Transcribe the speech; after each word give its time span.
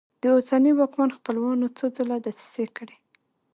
د 0.21 0.23
اوسني 0.35 0.71
واکمن 0.75 1.09
خپلوانو 1.17 1.65
څو 1.77 1.85
ځله 1.95 2.17
دسیسې 2.25 2.65
کړي. 2.77 2.97